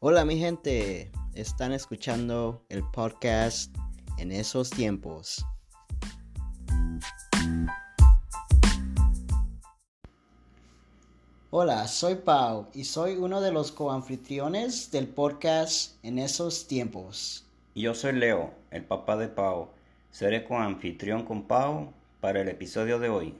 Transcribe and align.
Hola 0.00 0.24
mi 0.24 0.38
gente, 0.38 1.10
están 1.34 1.72
escuchando 1.72 2.64
el 2.68 2.84
podcast 2.92 3.74
en 4.16 4.30
esos 4.30 4.70
tiempos. 4.70 5.44
Hola, 11.50 11.88
soy 11.88 12.14
Pau 12.14 12.68
y 12.72 12.84
soy 12.84 13.16
uno 13.16 13.40
de 13.40 13.50
los 13.50 13.72
coanfitriones 13.72 14.92
del 14.92 15.08
podcast 15.08 15.96
en 16.04 16.20
esos 16.20 16.68
tiempos. 16.68 17.44
Y 17.74 17.82
yo 17.82 17.92
soy 17.92 18.12
Leo, 18.12 18.52
el 18.70 18.84
papá 18.84 19.16
de 19.16 19.26
Pau. 19.26 19.70
Seré 20.12 20.44
coanfitrión 20.44 21.24
con 21.24 21.42
Pau 21.42 21.92
para 22.20 22.42
el 22.42 22.48
episodio 22.48 23.00
de 23.00 23.08
hoy. 23.08 23.34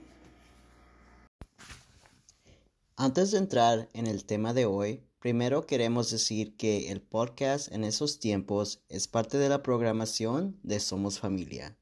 Antes 2.97 3.31
de 3.31 3.37
entrar 3.37 3.87
en 3.93 4.07
el 4.07 4.25
tema 4.25 4.53
de 4.53 4.65
hoy, 4.65 5.08
primero 5.19 5.65
queremos 5.65 6.09
decir 6.09 6.55
que 6.55 6.91
el 6.91 7.01
podcast 7.01 7.71
en 7.73 7.83
esos 7.83 8.19
tiempos 8.19 8.83
es 8.87 9.07
parte 9.07 9.37
de 9.37 9.49
la 9.49 9.61
programación 9.61 10.57
de 10.63 10.79
Somos 10.79 11.19
Familia. 11.19 11.77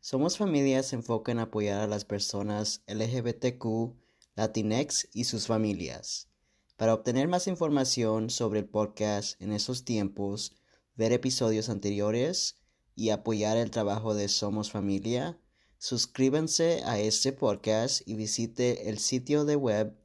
Somos 0.00 0.36
Familia 0.36 0.82
se 0.82 0.96
enfoca 0.96 1.32
en 1.32 1.38
apoyar 1.38 1.80
a 1.80 1.86
las 1.86 2.04
personas 2.04 2.82
LGBTQ, 2.86 3.94
Latinx 4.36 5.08
y 5.14 5.24
sus 5.24 5.46
familias. 5.46 6.28
Para 6.76 6.92
obtener 6.92 7.26
más 7.26 7.46
información 7.46 8.28
sobre 8.28 8.60
el 8.60 8.68
podcast 8.68 9.40
en 9.40 9.52
esos 9.52 9.86
tiempos, 9.86 10.54
ver 10.94 11.12
episodios 11.12 11.70
anteriores 11.70 12.56
y 12.94 13.10
apoyar 13.10 13.56
el 13.56 13.70
trabajo 13.70 14.14
de 14.14 14.28
Somos 14.28 14.70
Familia, 14.70 15.40
suscríbanse 15.78 16.82
a 16.84 16.98
este 16.98 17.32
podcast 17.32 18.06
y 18.06 18.14
visite 18.14 18.90
el 18.90 18.98
sitio 18.98 19.46
de 19.46 19.56
web 19.56 19.96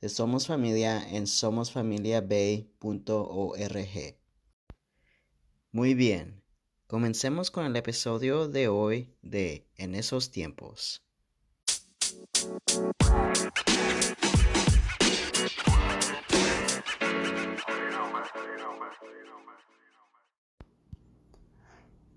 de 0.00 0.08
Somos 0.08 0.46
Familia 0.46 1.02
en 1.10 1.26
somosfamiliabay.org. 1.26 4.16
Muy 5.72 5.94
bien, 5.94 6.42
comencemos 6.86 7.50
con 7.50 7.64
el 7.64 7.76
episodio 7.76 8.48
de 8.48 8.68
hoy 8.68 9.14
de 9.22 9.66
En 9.76 9.94
esos 9.94 10.30
tiempos. 10.30 11.02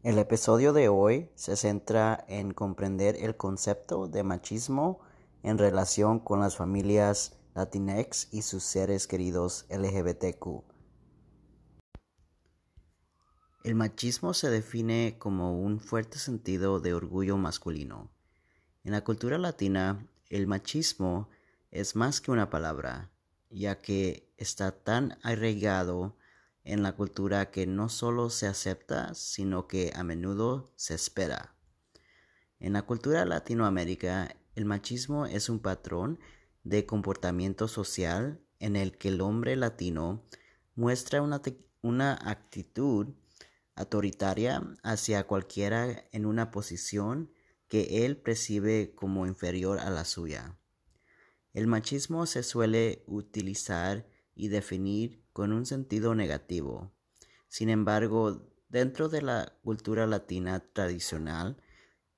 El 0.04 0.18
episodio 0.18 0.74
de 0.74 0.90
hoy 0.90 1.30
se 1.36 1.56
centra 1.56 2.26
en 2.28 2.52
comprender 2.52 3.16
el 3.18 3.36
concepto 3.36 4.08
de 4.08 4.24
machismo 4.24 5.00
en 5.44 5.58
relación 5.58 6.20
con 6.20 6.40
las 6.40 6.56
familias 6.56 7.39
Latinx 7.60 8.30
y 8.32 8.44
sus 8.44 8.64
seres 8.64 9.06
queridos 9.06 9.66
LGBTQ. 9.70 10.64
El 13.66 13.76
machismo 13.76 14.34
se 14.34 14.50
define 14.50 15.18
como 15.20 15.60
un 15.60 15.82
fuerte 15.82 16.20
sentido 16.20 16.80
de 16.80 16.94
orgullo 16.94 17.36
masculino. 17.36 18.10
En 18.86 18.94
la 18.94 19.04
cultura 19.04 19.38
latina, 19.38 20.08
el 20.30 20.48
machismo 20.48 21.30
es 21.70 21.98
más 21.98 22.22
que 22.22 22.32
una 22.32 22.50
palabra, 22.50 23.12
ya 23.50 23.82
que 23.82 24.32
está 24.38 24.72
tan 24.72 25.20
arraigado 25.22 26.16
en 26.64 26.82
la 26.82 26.96
cultura 26.96 27.52
que 27.52 27.68
no 27.68 27.90
solo 27.90 28.30
se 28.30 28.48
acepta, 28.48 29.14
sino 29.16 29.68
que 29.68 29.92
a 29.94 30.04
menudo 30.06 30.72
se 30.78 30.94
espera. 30.94 31.58
En 32.62 32.72
la 32.72 32.84
cultura 32.84 33.26
latinoamérica, 33.26 34.34
el 34.56 34.64
machismo 34.64 35.26
es 35.26 35.50
un 35.50 35.60
patrón 35.60 36.22
de 36.70 36.86
comportamiento 36.86 37.68
social 37.68 38.40
en 38.60 38.76
el 38.76 38.98
que 38.98 39.08
el 39.08 39.22
hombre 39.22 39.56
latino 39.56 40.24
muestra 40.76 41.22
una, 41.22 41.42
una 41.82 42.14
actitud 42.14 43.08
autoritaria 43.76 44.62
hacia 44.84 45.26
cualquiera 45.26 46.06
en 46.12 46.26
una 46.28 46.52
posición 46.52 47.32
que 47.68 48.06
él 48.06 48.18
percibe 48.18 48.94
como 48.94 49.26
inferior 49.26 49.80
a 49.80 49.90
la 49.90 50.06
suya. 50.06 50.58
El 51.54 51.66
machismo 51.66 52.28
se 52.28 52.44
suele 52.44 53.04
utilizar 53.08 54.08
y 54.36 54.50
definir 54.50 55.24
con 55.34 55.54
un 55.54 55.66
sentido 55.66 56.14
negativo. 56.14 56.92
Sin 57.48 57.70
embargo, 57.70 58.48
dentro 58.70 59.10
de 59.10 59.24
la 59.24 59.58
cultura 59.64 60.06
latina 60.06 60.60
tradicional, 60.74 61.58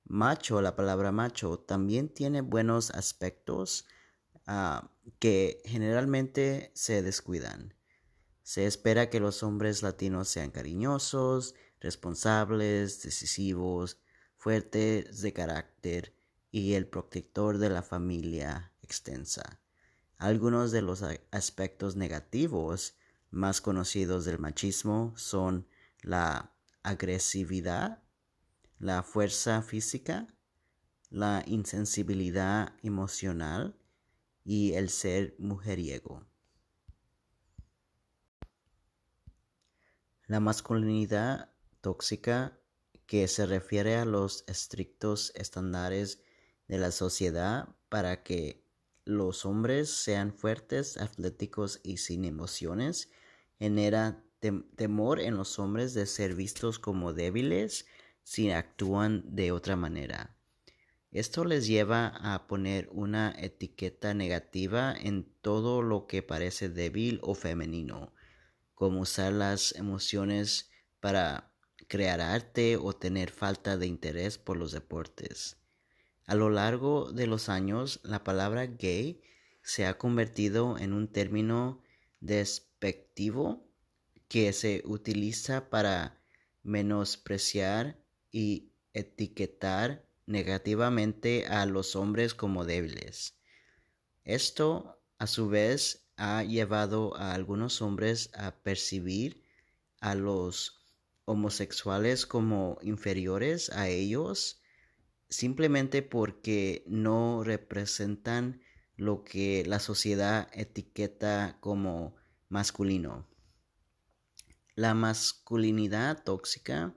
macho, 0.04 0.60
la 0.60 0.76
palabra 0.76 1.10
macho, 1.10 1.58
también 1.58 2.10
tiene 2.10 2.42
buenos 2.42 2.90
aspectos 2.90 3.86
Ah, 4.46 4.90
que 5.18 5.62
generalmente 5.64 6.72
se 6.74 7.02
descuidan. 7.02 7.74
Se 8.42 8.66
espera 8.66 9.08
que 9.08 9.20
los 9.20 9.42
hombres 9.42 9.82
latinos 9.82 10.28
sean 10.28 10.50
cariñosos, 10.50 11.54
responsables, 11.80 13.02
decisivos, 13.02 13.98
fuertes 14.36 15.20
de 15.22 15.32
carácter 15.32 16.14
y 16.50 16.74
el 16.74 16.86
protector 16.86 17.58
de 17.58 17.70
la 17.70 17.82
familia 17.82 18.72
extensa. 18.82 19.60
Algunos 20.18 20.72
de 20.72 20.82
los 20.82 21.04
aspectos 21.30 21.96
negativos 21.96 22.96
más 23.30 23.60
conocidos 23.60 24.24
del 24.24 24.38
machismo 24.38 25.14
son 25.16 25.66
la 26.02 26.52
agresividad, 26.82 28.02
la 28.78 29.02
fuerza 29.02 29.62
física, 29.62 30.26
la 31.10 31.42
insensibilidad 31.46 32.74
emocional, 32.82 33.76
y 34.44 34.74
el 34.74 34.88
ser 34.88 35.34
mujeriego. 35.38 36.26
La 40.26 40.40
masculinidad 40.40 41.52
tóxica, 41.80 42.58
que 43.06 43.28
se 43.28 43.44
refiere 43.44 43.96
a 43.96 44.06
los 44.06 44.44
estrictos 44.46 45.32
estándares 45.34 46.22
de 46.68 46.78
la 46.78 46.90
sociedad 46.92 47.68
para 47.88 48.22
que 48.22 48.64
los 49.04 49.44
hombres 49.44 49.90
sean 49.90 50.32
fuertes, 50.32 50.96
atléticos 50.96 51.80
y 51.82 51.98
sin 51.98 52.24
emociones, 52.24 53.10
genera 53.58 54.24
temor 54.76 55.20
en 55.20 55.36
los 55.36 55.58
hombres 55.58 55.92
de 55.92 56.06
ser 56.06 56.34
vistos 56.34 56.78
como 56.78 57.12
débiles 57.12 57.86
si 58.22 58.50
actúan 58.50 59.22
de 59.36 59.52
otra 59.52 59.76
manera. 59.76 60.36
Esto 61.12 61.44
les 61.44 61.66
lleva 61.66 62.06
a 62.06 62.46
poner 62.46 62.88
una 62.90 63.34
etiqueta 63.38 64.14
negativa 64.14 64.94
en 64.98 65.30
todo 65.42 65.82
lo 65.82 66.06
que 66.06 66.22
parece 66.22 66.70
débil 66.70 67.20
o 67.22 67.34
femenino, 67.34 68.14
como 68.74 69.00
usar 69.00 69.34
las 69.34 69.74
emociones 69.74 70.70
para 71.00 71.52
crear 71.86 72.22
arte 72.22 72.78
o 72.78 72.94
tener 72.94 73.30
falta 73.30 73.76
de 73.76 73.86
interés 73.86 74.38
por 74.38 74.56
los 74.56 74.72
deportes. 74.72 75.58
A 76.24 76.34
lo 76.34 76.48
largo 76.48 77.12
de 77.12 77.26
los 77.26 77.50
años, 77.50 78.00
la 78.04 78.24
palabra 78.24 78.64
gay 78.64 79.20
se 79.62 79.84
ha 79.84 79.98
convertido 79.98 80.78
en 80.78 80.94
un 80.94 81.08
término 81.08 81.82
despectivo 82.20 83.68
que 84.28 84.54
se 84.54 84.82
utiliza 84.86 85.68
para 85.68 86.22
menospreciar 86.62 88.02
y 88.30 88.72
etiquetar 88.94 90.06
negativamente 90.26 91.46
a 91.46 91.66
los 91.66 91.96
hombres 91.96 92.34
como 92.34 92.64
débiles. 92.64 93.36
Esto, 94.24 95.02
a 95.18 95.26
su 95.26 95.48
vez, 95.48 96.06
ha 96.16 96.42
llevado 96.44 97.16
a 97.16 97.34
algunos 97.34 97.82
hombres 97.82 98.30
a 98.34 98.62
percibir 98.62 99.42
a 100.00 100.14
los 100.14 100.84
homosexuales 101.24 102.26
como 102.26 102.78
inferiores 102.82 103.70
a 103.70 103.88
ellos 103.88 104.62
simplemente 105.28 106.02
porque 106.02 106.84
no 106.86 107.42
representan 107.42 108.60
lo 108.96 109.24
que 109.24 109.64
la 109.66 109.78
sociedad 109.78 110.48
etiqueta 110.52 111.56
como 111.60 112.14
masculino. 112.48 113.26
La 114.74 114.94
masculinidad 114.94 116.22
tóxica 116.22 116.94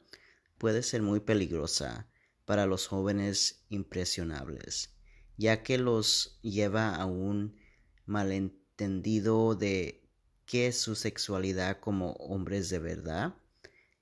puede 0.57 0.83
ser 0.83 1.01
muy 1.01 1.21
peligrosa 1.21 2.09
para 2.45 2.65
los 2.65 2.87
jóvenes 2.87 3.65
impresionables, 3.69 4.95
ya 5.37 5.63
que 5.63 5.77
los 5.77 6.39
lleva 6.41 6.95
a 6.95 7.05
un 7.05 7.57
malentendido 8.05 9.55
de 9.55 10.05
que 10.45 10.71
su 10.71 10.95
sexualidad 10.95 11.79
como 11.79 12.13
hombres 12.13 12.69
de 12.69 12.79
verdad 12.79 13.35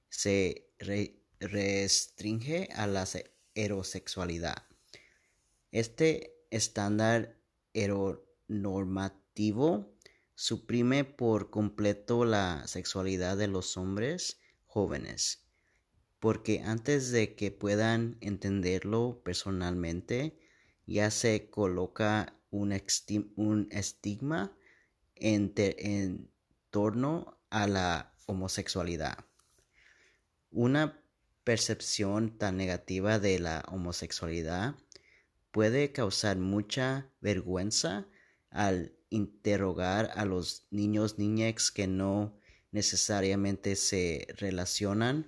se 0.10 0.70
restringe 1.40 2.70
a 2.74 2.88
la 2.88 3.08
heterosexualidad. 3.54 4.68
Este 5.72 6.36
estándar 6.52 7.38
heteronormativo 7.74 9.96
suprime 10.36 11.06
por 11.06 11.50
completo 11.50 12.26
la 12.26 12.68
sexualidad 12.68 13.38
de 13.38 13.48
los 13.48 13.78
hombres 13.78 14.42
jóvenes 14.66 15.43
porque 16.24 16.62
antes 16.62 17.12
de 17.12 17.36
que 17.36 17.52
puedan 17.52 18.16
entenderlo 18.22 19.22
personalmente, 19.26 20.40
ya 20.86 21.12
se 21.12 21.50
coloca 21.50 22.40
un, 22.50 22.72
estigma 22.72 24.56
en, 25.16 26.32
torno 26.70 27.38
a 27.50 27.68
la 27.68 28.16
homosexualidad. 28.26 29.18
Una 30.50 31.04
percepción 31.44 32.38
tan 32.38 32.56
negativa 32.56 33.20
de 33.20 33.40
la 33.40 33.66
homosexualidad 33.68 34.76
puede 35.52 35.92
causar 35.92 36.38
mucha 36.38 37.12
vergüenza 37.20 38.08
al 38.50 38.94
interrogar 39.10 40.10
a 40.16 40.24
los 40.24 40.68
niños 40.72 41.20
niñex 41.20 41.70
que 41.70 41.88
no 41.88 42.40
necesariamente 42.72 43.76
se 43.76 44.26
relacionan 44.38 45.28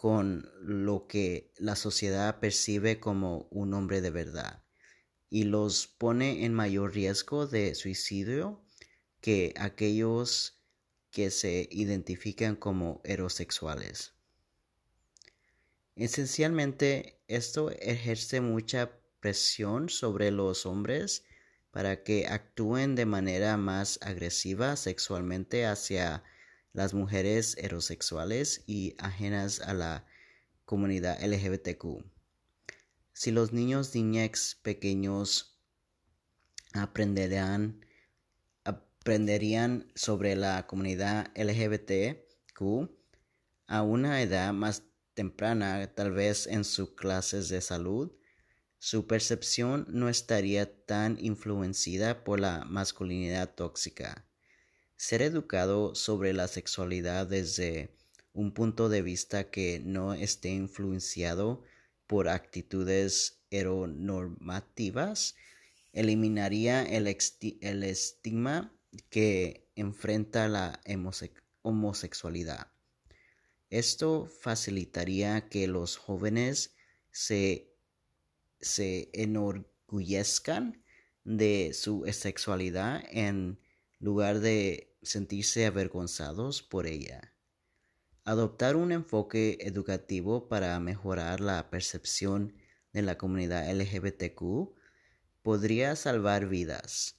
con 0.00 0.50
lo 0.62 1.06
que 1.06 1.52
la 1.58 1.76
sociedad 1.76 2.40
percibe 2.40 2.98
como 3.00 3.48
un 3.50 3.74
hombre 3.74 4.00
de 4.00 4.08
verdad 4.08 4.64
y 5.28 5.42
los 5.42 5.88
pone 5.88 6.46
en 6.46 6.54
mayor 6.54 6.94
riesgo 6.94 7.46
de 7.46 7.74
suicidio 7.74 8.64
que 9.20 9.52
aquellos 9.58 10.58
que 11.10 11.30
se 11.30 11.68
identifican 11.70 12.56
como 12.56 13.02
heterosexuales. 13.04 14.14
Esencialmente, 15.96 17.20
esto 17.28 17.68
ejerce 17.68 18.40
mucha 18.40 18.92
presión 19.20 19.90
sobre 19.90 20.30
los 20.30 20.64
hombres 20.64 21.24
para 21.72 22.02
que 22.04 22.26
actúen 22.26 22.94
de 22.94 23.04
manera 23.04 23.58
más 23.58 23.98
agresiva 24.00 24.76
sexualmente 24.76 25.66
hacia 25.66 26.24
las 26.72 26.94
mujeres 26.94 27.56
heterosexuales 27.58 28.62
y 28.66 28.94
ajenas 28.98 29.60
a 29.60 29.74
la 29.74 30.06
comunidad 30.64 31.22
LGBTQ. 31.22 32.04
Si 33.12 33.30
los 33.30 33.52
niños 33.52 33.94
niñex 33.94 34.54
pequeños 34.62 35.58
aprenderían, 36.72 37.84
aprenderían 38.64 39.90
sobre 39.94 40.36
la 40.36 40.66
comunidad 40.66 41.32
LGBTQ 41.36 42.88
a 43.66 43.82
una 43.82 44.22
edad 44.22 44.52
más 44.52 44.84
temprana, 45.14 45.92
tal 45.94 46.12
vez 46.12 46.46
en 46.46 46.64
sus 46.64 46.90
clases 46.94 47.48
de 47.48 47.60
salud, 47.60 48.12
su 48.78 49.06
percepción 49.06 49.86
no 49.90 50.08
estaría 50.08 50.86
tan 50.86 51.18
influenciada 51.20 52.24
por 52.24 52.40
la 52.40 52.64
masculinidad 52.64 53.54
tóxica. 53.54 54.29
Ser 55.00 55.22
educado 55.22 55.94
sobre 55.94 56.34
la 56.34 56.46
sexualidad 56.46 57.26
desde 57.26 57.88
un 58.34 58.52
punto 58.52 58.90
de 58.90 59.00
vista 59.00 59.50
que 59.50 59.80
no 59.82 60.12
esté 60.12 60.50
influenciado 60.50 61.64
por 62.06 62.28
actitudes 62.28 63.40
heteronormativas 63.50 65.36
eliminaría 65.94 66.82
el, 66.82 67.06
estigma 67.06 68.76
que 69.08 69.66
enfrenta 69.74 70.48
la 70.48 70.78
homosexualidad. 71.62 72.70
Esto 73.70 74.26
facilitaría 74.26 75.48
que 75.48 75.66
los 75.66 75.96
jóvenes 75.96 76.74
se 77.10 77.72
se 78.60 79.08
enorgullezcan 79.14 80.84
de 81.24 81.72
su 81.72 82.04
sexualidad 82.12 83.02
en 83.08 83.58
lugar 84.00 84.40
de 84.40 84.96
sentirse 85.02 85.66
avergonzados 85.66 86.62
por 86.62 86.86
ella. 86.86 87.34
Adoptar 88.24 88.76
un 88.76 88.92
enfoque 88.92 89.58
educativo 89.60 90.48
para 90.48 90.78
mejorar 90.80 91.40
la 91.40 91.70
percepción 91.70 92.54
de 92.92 93.02
la 93.02 93.16
comunidad 93.18 93.70
LGBTQ 93.70 94.74
podría 95.42 95.96
salvar 95.96 96.48
vidas 96.48 97.16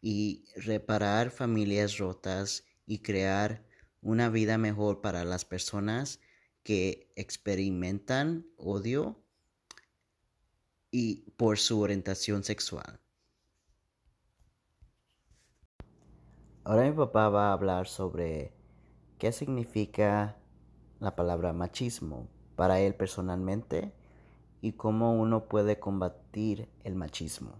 y 0.00 0.44
reparar 0.54 1.30
familias 1.30 1.98
rotas 1.98 2.64
y 2.86 3.00
crear 3.00 3.66
una 4.00 4.28
vida 4.28 4.58
mejor 4.58 5.00
para 5.00 5.24
las 5.24 5.44
personas 5.44 6.20
que 6.62 7.12
experimentan 7.16 8.46
odio 8.56 9.24
y 10.90 11.30
por 11.36 11.58
su 11.58 11.80
orientación 11.80 12.44
sexual. 12.44 13.00
Ahora 16.68 16.84
mi 16.84 16.92
papá 16.92 17.30
va 17.30 17.48
a 17.48 17.52
hablar 17.54 17.88
sobre 17.88 18.52
qué 19.16 19.32
significa 19.32 20.36
la 21.00 21.16
palabra 21.16 21.54
machismo 21.54 22.28
para 22.56 22.78
él 22.80 22.94
personalmente 22.94 23.94
y 24.60 24.72
cómo 24.72 25.14
uno 25.14 25.48
puede 25.48 25.78
combatir 25.78 26.68
el 26.84 26.94
machismo. 26.94 27.52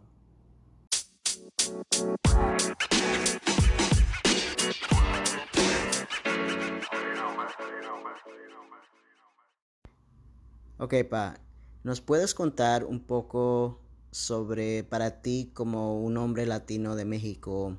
Ok, 10.77 10.95
pa, 11.09 11.41
¿Nos 11.83 12.03
puedes 12.03 12.35
contar 12.35 12.85
un 12.85 13.01
poco 13.01 13.81
sobre 14.11 14.85
para 14.85 15.23
ti 15.23 15.51
como 15.55 15.99
un 15.99 16.19
hombre 16.19 16.45
latino 16.45 16.95
de 16.95 17.07
México 17.07 17.79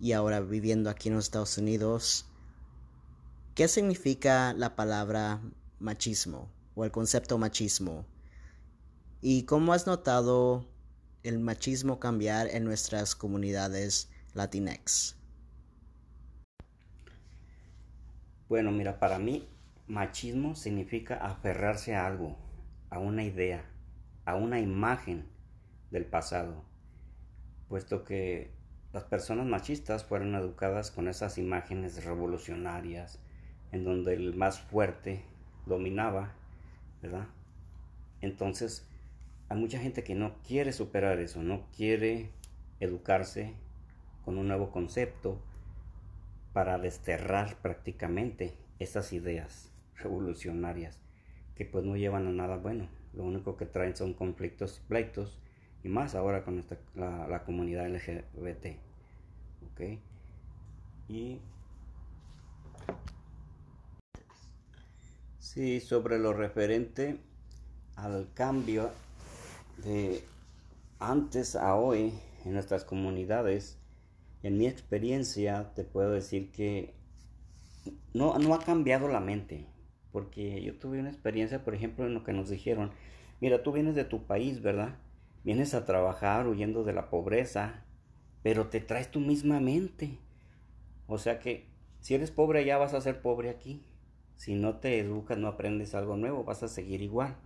y 0.00 0.12
ahora 0.12 0.40
viviendo 0.40 0.88
aquí 0.88 1.08
en 1.08 1.14
los 1.14 1.26
Estados 1.26 1.58
Unidos, 1.58 2.26
qué 3.54 3.68
significa 3.68 4.54
la 4.54 4.74
palabra 4.74 5.40
machismo 5.78 6.50
o 6.74 6.84
el 6.84 6.90
concepto 6.90 7.36
machismo? 7.36 8.06
¿Y 9.20 9.42
cómo 9.44 9.74
has 9.74 9.86
notado 9.86 10.66
el 11.22 11.38
machismo 11.38 12.00
cambiar 12.00 12.48
en 12.48 12.64
nuestras 12.64 13.14
comunidades 13.14 14.08
latinex? 14.32 15.16
Bueno, 18.48 18.72
mira, 18.72 18.98
para 18.98 19.18
mí 19.18 19.46
machismo 19.86 20.56
significa 20.56 21.16
aferrarse 21.16 21.94
a 21.94 22.06
algo 22.06 22.38
a 22.88 22.98
una 22.98 23.22
idea, 23.22 23.64
a 24.24 24.34
una 24.34 24.60
imagen 24.60 25.26
del 25.90 26.06
pasado, 26.06 26.64
puesto 27.68 28.04
que 28.04 28.59
las 28.92 29.04
personas 29.04 29.46
machistas 29.46 30.04
fueron 30.04 30.34
educadas 30.34 30.90
con 30.90 31.06
esas 31.06 31.38
imágenes 31.38 32.04
revolucionarias, 32.04 33.20
en 33.70 33.84
donde 33.84 34.14
el 34.14 34.34
más 34.34 34.60
fuerte 34.60 35.22
dominaba, 35.66 36.32
¿verdad? 37.00 37.28
Entonces, 38.20 38.88
hay 39.48 39.58
mucha 39.58 39.78
gente 39.78 40.02
que 40.02 40.14
no 40.14 40.34
quiere 40.46 40.72
superar 40.72 41.20
eso, 41.20 41.42
no 41.42 41.66
quiere 41.76 42.30
educarse 42.80 43.54
con 44.24 44.38
un 44.38 44.48
nuevo 44.48 44.70
concepto 44.70 45.40
para 46.52 46.78
desterrar 46.78 47.56
prácticamente 47.62 48.54
esas 48.80 49.12
ideas 49.12 49.70
revolucionarias 49.96 50.98
que 51.54 51.64
pues 51.64 51.84
no 51.84 51.96
llevan 51.96 52.26
a 52.26 52.32
nada 52.32 52.56
bueno. 52.56 52.88
Lo 53.12 53.24
único 53.24 53.56
que 53.56 53.66
traen 53.66 53.94
son 53.94 54.14
conflictos, 54.14 54.80
pleitos 54.88 55.38
y 55.82 55.88
más 55.88 56.14
ahora 56.14 56.44
con 56.44 56.64
la, 56.94 57.42
comunidad 57.44 57.88
LGBT. 57.88 58.78
¿Ok? 59.70 59.98
Y 61.08 61.40
sí, 65.38 65.80
sobre 65.80 66.18
lo 66.18 66.32
referente 66.32 67.18
al 67.96 68.32
cambio 68.34 68.90
de 69.84 70.22
antes 70.98 71.56
a 71.56 71.74
hoy 71.74 72.12
en 72.44 72.52
nuestras 72.52 72.84
comunidades, 72.84 73.78
en 74.42 74.58
mi 74.58 74.66
experiencia 74.66 75.72
te 75.74 75.84
puedo 75.84 76.10
decir 76.10 76.50
que 76.52 76.94
no, 78.14 78.38
no 78.38 78.54
ha 78.54 78.60
cambiado 78.60 79.08
la 79.08 79.20
mente, 79.20 79.66
porque 80.12 80.62
yo 80.62 80.78
tuve 80.78 81.00
una 81.00 81.10
experiencia, 81.10 81.64
por 81.64 81.74
ejemplo, 81.74 82.06
en 82.06 82.14
lo 82.14 82.24
que 82.24 82.32
nos 82.32 82.48
dijeron, 82.48 82.92
mira, 83.40 83.62
tú 83.62 83.72
vienes 83.72 83.94
de 83.94 84.04
tu 84.04 84.26
país, 84.26 84.62
¿verdad? 84.62 84.96
Vienes 85.42 85.72
a 85.74 85.86
trabajar 85.86 86.46
huyendo 86.46 86.84
de 86.84 86.92
la 86.92 87.08
pobreza, 87.08 87.84
pero 88.42 88.68
te 88.68 88.80
traes 88.80 89.10
tu 89.10 89.20
misma 89.20 89.58
mente. 89.60 90.18
O 91.06 91.18
sea 91.18 91.38
que 91.38 91.66
si 92.00 92.14
eres 92.14 92.30
pobre 92.30 92.60
allá 92.60 92.76
vas 92.78 92.94
a 92.94 93.00
ser 93.00 93.22
pobre 93.22 93.50
aquí. 93.50 93.82
Si 94.36 94.54
no 94.54 94.76
te 94.76 94.98
educas, 94.98 95.38
no 95.38 95.48
aprendes 95.48 95.94
algo 95.94 96.16
nuevo, 96.16 96.44
vas 96.44 96.62
a 96.62 96.68
seguir 96.68 97.02
igual. 97.02 97.36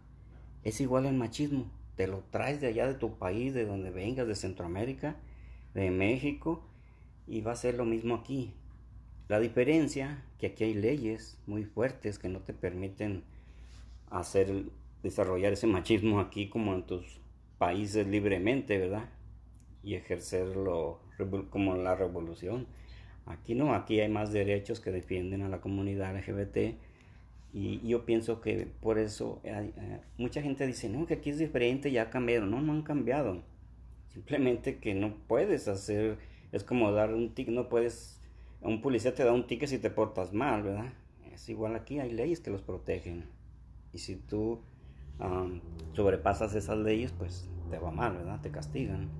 Es 0.62 0.80
igual 0.80 1.06
el 1.06 1.14
machismo. 1.14 1.70
Te 1.96 2.08
lo 2.08 2.24
traes 2.30 2.60
de 2.60 2.68
allá 2.68 2.86
de 2.86 2.94
tu 2.94 3.18
país, 3.18 3.54
de 3.54 3.64
donde 3.64 3.90
vengas, 3.90 4.26
de 4.26 4.34
Centroamérica, 4.34 5.16
de 5.74 5.90
México, 5.90 6.64
y 7.26 7.40
va 7.40 7.52
a 7.52 7.56
ser 7.56 7.74
lo 7.74 7.84
mismo 7.84 8.14
aquí. 8.14 8.54
La 9.28 9.40
diferencia 9.40 10.24
que 10.38 10.48
aquí 10.48 10.64
hay 10.64 10.74
leyes 10.74 11.38
muy 11.46 11.64
fuertes 11.64 12.18
que 12.18 12.28
no 12.28 12.40
te 12.40 12.52
permiten 12.52 13.24
hacer 14.10 14.66
desarrollar 15.02 15.52
ese 15.52 15.66
machismo 15.66 16.20
aquí 16.20 16.48
como 16.48 16.74
en 16.74 16.84
tus 16.84 17.20
países 17.64 18.06
libremente, 18.06 18.76
¿verdad? 18.76 19.08
Y 19.82 19.94
ejercerlo 19.94 21.00
como 21.48 21.74
la 21.76 21.94
revolución. 21.94 22.66
Aquí 23.24 23.54
no, 23.54 23.72
aquí 23.72 24.00
hay 24.00 24.10
más 24.10 24.34
derechos 24.34 24.80
que 24.80 24.90
defienden 24.90 25.40
a 25.40 25.48
la 25.48 25.62
comunidad 25.62 26.14
LGBT 26.14 26.76
y 27.54 27.80
yo 27.88 28.04
pienso 28.04 28.42
que 28.42 28.68
por 28.82 28.98
eso 28.98 29.40
eh, 29.44 29.72
mucha 30.18 30.42
gente 30.42 30.66
dice, 30.66 30.90
no, 30.90 31.06
que 31.06 31.14
aquí 31.14 31.30
es 31.30 31.38
diferente, 31.38 31.90
ya 31.90 32.10
cambiaron. 32.10 32.50
No, 32.50 32.60
no 32.60 32.74
han 32.74 32.82
cambiado. 32.82 33.42
Simplemente 34.08 34.76
que 34.76 34.92
no 34.92 35.14
puedes 35.26 35.66
hacer, 35.66 36.18
es 36.52 36.64
como 36.64 36.92
dar 36.92 37.14
un 37.14 37.32
tic, 37.32 37.48
no 37.48 37.70
puedes 37.70 38.20
un 38.60 38.82
policía 38.82 39.14
te 39.14 39.24
da 39.24 39.32
un 39.32 39.46
ticket 39.46 39.70
si 39.70 39.78
te 39.78 39.88
portas 39.88 40.34
mal, 40.34 40.62
¿verdad? 40.62 40.92
Es 41.32 41.48
igual 41.48 41.76
aquí, 41.76 41.98
hay 41.98 42.12
leyes 42.12 42.40
que 42.40 42.50
los 42.50 42.60
protegen. 42.60 43.24
Y 43.94 43.98
si 44.00 44.16
tú 44.16 44.60
sobrepasas 45.94 46.54
esas 46.54 46.76
leyes, 46.78 47.12
pues 47.12 47.48
te 47.70 47.78
va 47.78 47.90
mal, 47.90 48.14
¿verdad? 48.16 48.40
Te 48.40 48.50
castigan. 48.50 49.10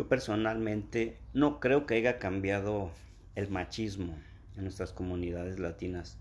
yo 0.00 0.08
personalmente 0.08 1.18
no 1.34 1.60
creo 1.60 1.84
que 1.84 1.94
haya 1.94 2.18
cambiado 2.18 2.90
el 3.34 3.50
machismo 3.50 4.16
en 4.56 4.62
nuestras 4.62 4.92
comunidades 4.92 5.58
latinas, 5.58 6.18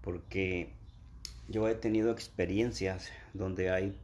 porque 0.00 0.72
yo 1.48 1.68
he 1.68 1.74
tenido 1.74 2.10
experiencias 2.10 3.10
donde 3.34 3.70
hay 3.70 3.98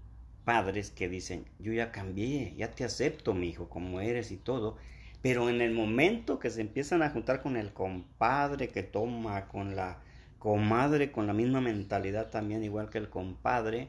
padres 0.45 0.91
que 0.91 1.09
dicen, 1.09 1.47
yo 1.59 1.73
ya 1.73 1.93
cambié, 1.93 2.55
ya 2.57 2.71
te 2.71 2.85
acepto, 2.85 3.33
mi 3.33 3.49
hijo, 3.49 3.71
como 3.71 4.03
eres 4.03 4.33
y 4.33 4.37
todo, 4.37 4.77
pero 5.23 5.49
en 5.49 5.61
el 5.61 5.73
momento 5.73 6.39
que 6.39 6.51
se 6.51 6.61
empiezan 6.61 7.03
a 7.03 7.09
juntar 7.09 7.43
con 7.43 7.57
el 7.57 7.73
compadre 7.73 8.69
que 8.69 8.83
toma, 8.83 9.49
con 9.49 9.77
la 9.77 10.03
comadre 10.39 11.11
con 11.11 11.27
la 11.27 11.33
misma 11.33 11.61
mentalidad 11.61 12.31
también, 12.31 12.63
igual 12.65 12.91
que 12.91 12.99
el 12.99 13.09
compadre, 13.09 13.89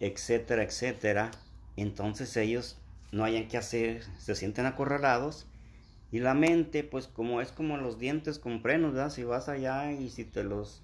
etcétera, 0.00 0.62
etcétera, 0.62 1.30
entonces 1.76 2.36
ellos 2.36 2.78
no 3.12 3.24
hayan 3.24 3.48
que 3.48 3.56
hacer, 3.56 4.02
se 4.18 4.34
sienten 4.34 4.66
acorralados 4.66 5.46
y 6.12 6.20
la 6.20 6.34
mente, 6.34 6.84
pues 6.84 7.08
como 7.08 7.40
es 7.40 7.50
como 7.50 7.76
los 7.76 7.98
dientes 7.98 8.38
con 8.38 8.60
frenos, 8.60 8.92
¿verdad? 8.92 9.10
Si 9.10 9.24
vas 9.24 9.48
allá 9.48 9.92
y 9.92 10.10
si 10.10 10.24
te 10.24 10.44
los 10.44 10.82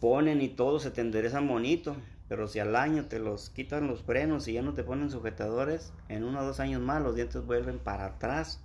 ponen 0.00 0.40
y 0.40 0.48
todo 0.48 0.80
se 0.80 0.90
te 0.90 1.00
enderezan 1.00 1.46
bonito, 1.46 1.96
pero 2.28 2.48
si 2.48 2.58
al 2.58 2.74
año 2.74 3.04
te 3.04 3.18
los 3.18 3.50
quitan 3.50 3.86
los 3.86 4.02
frenos 4.02 4.48
y 4.48 4.54
ya 4.54 4.62
no 4.62 4.74
te 4.74 4.84
ponen 4.84 5.10
sujetadores, 5.10 5.92
en 6.08 6.24
uno 6.24 6.40
o 6.40 6.44
dos 6.44 6.60
años 6.60 6.80
más 6.80 7.02
los 7.02 7.14
dientes 7.14 7.44
vuelven 7.44 7.78
para 7.78 8.06
atrás 8.06 8.60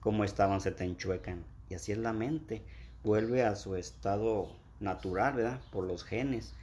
como 0.00 0.22
estaban, 0.22 0.60
se 0.60 0.70
te 0.70 0.84
enchuecan. 0.84 1.44
Y 1.68 1.74
así 1.74 1.90
es 1.90 1.98
la 1.98 2.12
mente, 2.12 2.62
vuelve 3.02 3.44
a 3.44 3.56
su 3.56 3.76
estado 3.76 4.48
natural, 4.80 5.34
¿verdad? 5.34 5.60
Por 5.70 5.84
los 5.84 6.04
genes. 6.04 6.54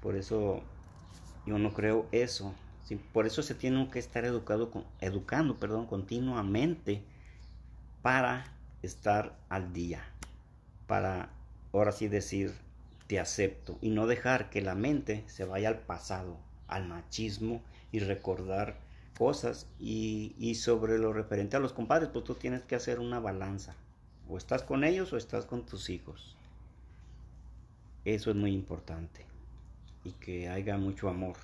Por 0.00 0.16
eso 0.16 0.62
yo 1.46 1.58
no 1.58 1.72
creo 1.72 2.06
eso. 2.12 2.54
por 3.12 3.26
eso 3.26 3.42
se 3.42 3.54
tiene 3.54 3.88
que 3.90 3.98
estar 3.98 4.24
educado, 4.24 4.70
educando 5.00 5.58
perdón, 5.58 5.86
continuamente 5.86 7.02
para 8.02 8.44
estar 8.82 9.38
al 9.48 9.72
día. 9.72 10.04
Para 10.86 11.30
ahora 11.72 11.92
sí 11.92 12.08
decir, 12.08 12.52
te 13.06 13.18
acepto. 13.18 13.78
Y 13.80 13.90
no 13.90 14.06
dejar 14.06 14.50
que 14.50 14.60
la 14.60 14.74
mente 14.74 15.24
se 15.26 15.44
vaya 15.44 15.68
al 15.68 15.80
pasado, 15.80 16.38
al 16.68 16.86
machismo 16.88 17.62
y 17.92 18.00
recordar 18.00 18.76
cosas. 19.16 19.66
Y, 19.78 20.34
y 20.38 20.56
sobre 20.56 20.98
lo 20.98 21.12
referente 21.12 21.56
a 21.56 21.60
los 21.60 21.72
compadres, 21.72 22.10
pues 22.12 22.24
tú 22.24 22.34
tienes 22.34 22.62
que 22.62 22.74
hacer 22.74 23.00
una 23.00 23.20
balanza. 23.20 23.74
O 24.32 24.38
estás 24.38 24.62
con 24.62 24.82
ellos 24.82 25.12
o 25.12 25.18
estás 25.18 25.44
con 25.44 25.66
tus 25.66 25.90
hijos. 25.90 26.34
Eso 28.06 28.30
es 28.30 28.36
muy 28.36 28.54
importante. 28.54 29.26
Y 30.04 30.12
que 30.12 30.48
haya 30.48 30.78
mucho 30.78 31.10
amor. 31.10 31.36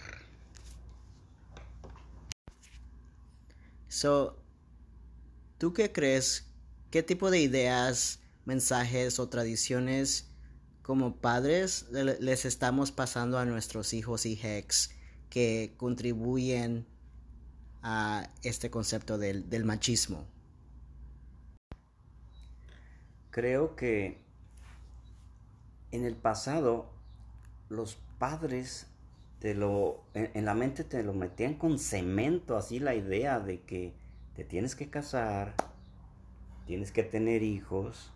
So, 3.88 4.38
¿tú 5.58 5.74
qué 5.74 5.92
crees? 5.92 6.46
¿Qué 6.90 7.02
tipo 7.02 7.30
de 7.30 7.40
ideas, 7.40 8.20
mensajes 8.46 9.18
o 9.18 9.28
tradiciones 9.28 10.30
como 10.82 11.16
padres 11.16 11.88
les 11.90 12.46
estamos 12.46 12.90
pasando 12.90 13.38
a 13.38 13.44
nuestros 13.44 13.92
hijos 13.92 14.24
y 14.24 14.32
hijos 14.32 14.92
que 15.28 15.74
contribuyen 15.76 16.86
a 17.82 18.30
este 18.42 18.70
concepto 18.70 19.18
del 19.18 19.64
machismo? 19.66 20.37
Creo 23.38 23.76
que 23.76 24.18
en 25.92 26.04
el 26.04 26.16
pasado 26.16 26.90
los 27.68 27.94
padres 28.18 28.88
te 29.38 29.54
lo 29.54 30.02
en, 30.12 30.44
la 30.44 30.54
mente 30.54 30.82
te 30.82 31.04
lo 31.04 31.12
metían 31.12 31.54
con 31.54 31.78
cemento 31.78 32.56
así 32.56 32.80
la 32.80 32.96
idea 32.96 33.38
de 33.38 33.60
que 33.60 33.94
te 34.34 34.42
tienes 34.42 34.74
que 34.74 34.90
casar 34.90 35.54
tienes 36.66 36.90
que 36.90 37.04
tener 37.04 37.44
hijos 37.44 38.12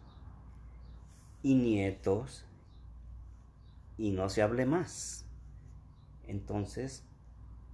y 1.45 1.55
nietos 1.55 2.45
y 3.99 4.11
no 4.11 4.29
se 4.29 4.43
hable 4.43 4.67
más. 4.67 5.25
Entonces 6.27 7.05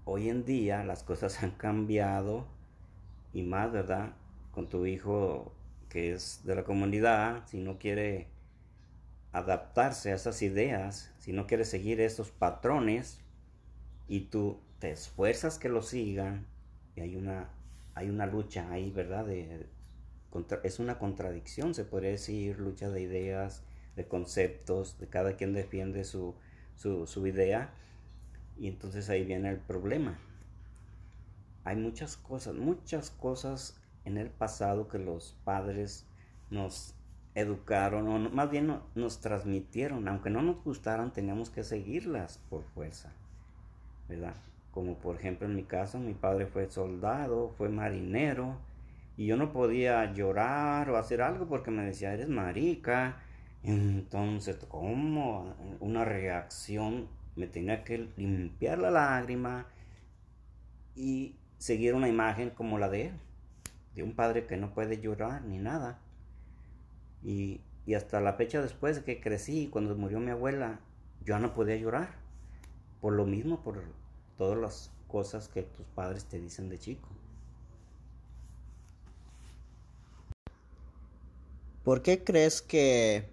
hoy 0.04 0.28
en 0.28 0.44
día 0.44 0.84
las 0.84 1.02
cosas 1.02 1.42
han 1.42 1.52
cambiado 1.52 2.46
y 3.32 3.42
más 3.42 3.72
verdad 3.72 4.12
con 4.52 4.68
tu 4.68 4.84
hijo 4.84 5.54
que 5.88 6.12
es 6.12 6.42
de 6.44 6.54
la 6.54 6.64
comunidad, 6.64 7.46
si 7.46 7.58
no 7.58 7.78
quiere 7.78 8.28
adaptarse 9.32 10.12
a 10.12 10.14
esas 10.14 10.42
ideas, 10.42 11.12
si 11.18 11.32
no 11.32 11.46
quiere 11.46 11.64
seguir 11.64 12.00
esos 12.00 12.30
patrones 12.30 13.20
y 14.06 14.20
tú 14.20 14.60
te 14.78 14.90
esfuerzas 14.90 15.58
que 15.58 15.68
lo 15.68 15.82
sigan, 15.82 16.46
y 16.96 17.00
hay 17.00 17.16
una, 17.16 17.50
hay 17.94 18.08
una 18.08 18.26
lucha 18.26 18.70
ahí, 18.70 18.90
¿verdad? 18.90 19.26
Es 20.62 20.78
una 20.78 20.98
contradicción, 20.98 21.74
se 21.74 21.84
podría 21.84 22.10
decir, 22.10 22.58
lucha 22.58 22.90
de 22.90 23.02
ideas, 23.02 23.62
de 23.96 24.06
conceptos, 24.06 24.98
de 24.98 25.08
cada 25.08 25.36
quien 25.36 25.52
defiende 25.52 26.04
su, 26.04 26.34
su 26.76 27.26
idea, 27.26 27.74
y 28.56 28.68
entonces 28.68 29.08
ahí 29.10 29.24
viene 29.24 29.50
el 29.50 29.58
problema. 29.58 30.18
Hay 31.64 31.76
muchas 31.76 32.16
cosas, 32.16 32.54
muchas 32.54 33.10
cosas 33.10 33.80
en 34.08 34.16
el 34.16 34.30
pasado 34.30 34.88
que 34.88 34.98
los 34.98 35.36
padres 35.44 36.06
nos 36.50 36.94
educaron, 37.34 38.08
o 38.08 38.30
más 38.30 38.50
bien 38.50 38.80
nos 38.94 39.20
transmitieron, 39.20 40.08
aunque 40.08 40.30
no 40.30 40.42
nos 40.42 40.64
gustaran, 40.64 41.12
teníamos 41.12 41.50
que 41.50 41.62
seguirlas 41.62 42.38
por 42.50 42.64
fuerza, 42.64 43.12
¿verdad? 44.08 44.34
Como 44.72 44.98
por 44.98 45.16
ejemplo 45.16 45.46
en 45.46 45.54
mi 45.54 45.62
caso, 45.62 45.98
mi 45.98 46.14
padre 46.14 46.46
fue 46.46 46.68
soldado, 46.70 47.50
fue 47.56 47.68
marinero, 47.68 48.56
y 49.16 49.26
yo 49.26 49.36
no 49.36 49.52
podía 49.52 50.12
llorar 50.12 50.88
o 50.90 50.96
hacer 50.96 51.20
algo 51.22 51.46
porque 51.46 51.70
me 51.70 51.84
decía, 51.84 52.14
eres 52.14 52.28
marica. 52.28 53.20
Entonces, 53.64 54.56
como 54.68 55.56
una 55.80 56.04
reacción, 56.04 57.08
me 57.34 57.48
tenía 57.48 57.82
que 57.82 58.08
limpiar 58.16 58.78
la 58.78 58.92
lágrima 58.92 59.66
y 60.94 61.34
seguir 61.58 61.94
una 61.94 62.08
imagen 62.08 62.50
como 62.50 62.78
la 62.78 62.88
de 62.88 63.06
él 63.06 63.12
de 63.98 64.04
un 64.04 64.14
padre 64.14 64.46
que 64.46 64.56
no 64.56 64.72
puede 64.72 65.00
llorar 65.00 65.42
ni 65.42 65.58
nada. 65.58 65.98
Y, 67.24 67.60
hasta 67.96 68.20
la 68.20 68.34
fecha 68.34 68.62
después 68.62 68.94
de 68.94 69.02
que 69.02 69.20
crecí, 69.20 69.66
cuando 69.72 69.96
murió 69.96 70.20
mi 70.20 70.30
abuela, 70.30 70.78
yo 71.24 71.40
no 71.40 71.52
podía 71.52 71.74
llorar. 71.74 72.14
Por 73.00 73.14
lo 73.14 73.26
mismo, 73.26 73.60
por 73.60 73.82
todas 74.36 74.56
las 74.56 74.92
cosas 75.08 75.48
que 75.48 75.62
tus 75.62 75.84
padres 75.96 76.26
te 76.26 76.38
dicen 76.38 76.68
de 76.68 76.78
chico. 76.78 77.08
¿Por 81.82 82.02
qué 82.02 82.22
crees 82.22 82.62
que... 82.62 83.28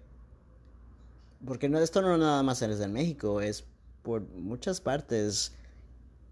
Porque 1.46 1.68
no, 1.68 1.78
esto 1.78 2.02
no 2.02 2.18
nada 2.18 2.42
más 2.42 2.60
es 2.62 2.80
en 2.80 2.92
México, 2.92 3.40
es 3.40 3.64
por 4.02 4.22
muchas 4.30 4.80
partes 4.80 5.54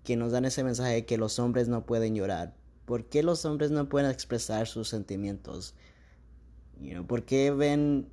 que 0.03 0.17
nos 0.17 0.33
dan 0.33 0.45
ese 0.45 0.65
mensaje 0.65 0.95
de 0.95 1.07
que 1.07 1.19
los 1.19 1.39
hombres 1.39 1.69
no 1.69 1.87
pueden 1.87 2.17
llorar. 2.17 2.64
¿Por 2.85 3.07
qué 3.07 3.23
los 3.23 3.45
hombres 3.45 3.71
no 3.71 3.89
pueden 3.89 4.11
expresar 4.11 4.67
sus 4.67 4.89
sentimientos? 4.89 5.75
¿Por 7.07 7.25
qué 7.25 7.51
ven, 7.51 8.09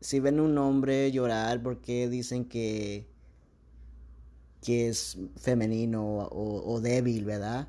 si 0.00 0.20
ven 0.20 0.38
un 0.38 0.56
hombre 0.58 1.10
llorar, 1.10 1.62
por 1.62 1.80
qué 1.80 2.08
dicen 2.08 2.44
que, 2.44 3.08
que 4.62 4.88
es 4.88 5.18
femenino 5.36 6.28
o, 6.30 6.80
débil, 6.80 7.24
verdad? 7.24 7.68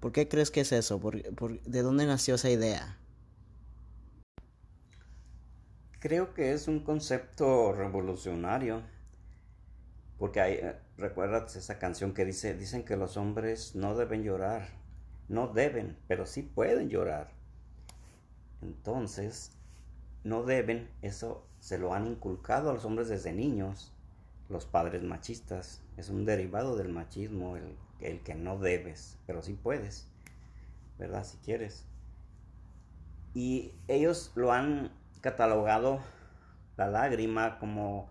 ¿Por 0.00 0.12
qué 0.12 0.28
crees 0.28 0.50
que 0.50 0.60
es 0.60 0.72
eso? 0.72 1.00
de 1.64 1.82
dónde 1.82 2.06
nació 2.06 2.34
esa 2.34 2.50
idea? 2.50 2.98
Creo 6.00 6.34
que 6.34 6.52
es 6.52 6.68
un 6.68 6.80
concepto 6.80 7.72
revolucionario. 7.72 8.82
Porque 10.18 10.40
hay, 10.40 10.54
eh, 10.54 10.76
recuerdas 10.96 11.54
esa 11.56 11.78
canción 11.78 12.12
que 12.12 12.24
dice, 12.24 12.54
dicen 12.54 12.84
que 12.84 12.96
los 12.96 13.16
hombres 13.16 13.76
no 13.76 13.96
deben 13.96 14.24
llorar 14.24 14.77
no 15.28 15.48
deben, 15.48 15.96
pero 16.08 16.26
sí 16.26 16.42
pueden 16.42 16.88
llorar. 16.88 17.30
Entonces, 18.62 19.52
no 20.24 20.42
deben, 20.42 20.90
eso 21.02 21.46
se 21.60 21.78
lo 21.78 21.94
han 21.94 22.06
inculcado 22.06 22.70
a 22.70 22.74
los 22.74 22.84
hombres 22.84 23.08
desde 23.08 23.32
niños, 23.32 23.92
los 24.48 24.66
padres 24.66 25.02
machistas. 25.02 25.82
Es 25.96 26.08
un 26.08 26.24
derivado 26.24 26.76
del 26.76 26.88
machismo, 26.88 27.56
el, 27.56 27.76
el 28.00 28.22
que 28.22 28.34
no 28.34 28.58
debes, 28.58 29.18
pero 29.26 29.42
sí 29.42 29.54
puedes, 29.54 30.08
¿verdad? 30.98 31.24
Si 31.24 31.36
quieres. 31.38 31.84
Y 33.34 33.72
ellos 33.86 34.32
lo 34.34 34.52
han 34.52 34.90
catalogado 35.20 36.00
la 36.76 36.88
lágrima 36.88 37.58
como 37.58 38.08